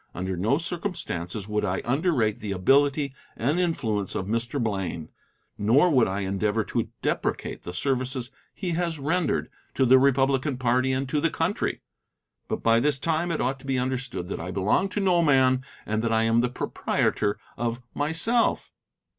Under 0.15 0.35
no 0.35 0.57
circumstances 0.57 1.47
would 1.47 1.63
I 1.63 1.79
underrate 1.85 2.39
the 2.39 2.53
ability 2.53 3.13
and 3.37 3.59
influence 3.59 4.15
of 4.15 4.25
Mr. 4.25 4.59
Blaine, 4.59 5.09
nor 5.59 5.91
would 5.91 6.07
I 6.07 6.21
endeavor 6.21 6.63
to 6.63 6.89
deprecate 7.03 7.61
the 7.61 7.71
services 7.71 8.31
he 8.51 8.71
has 8.71 8.97
rendered 8.97 9.51
to 9.75 9.85
the 9.85 9.99
Republican 9.99 10.57
party 10.57 10.91
and 10.91 11.07
to 11.07 11.21
the 11.21 11.29
country. 11.29 11.83
But 12.47 12.63
by 12.63 12.79
this 12.79 12.97
time 12.97 13.29
it 13.31 13.41
ought 13.41 13.59
to 13.59 13.67
be 13.67 13.77
understood 13.77 14.27
that 14.29 14.39
I 14.39 14.49
belong 14.49 14.89
to 14.89 14.99
no 14.99 15.21
man, 15.21 15.63
that 15.85 16.11
I 16.11 16.23
am 16.23 16.41
the 16.41 16.49
proprietor 16.49 17.37
of 17.55 17.79
myself. 17.93 18.71